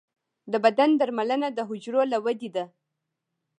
[0.51, 2.65] د بدن درملنه د حجرو له ودې ده.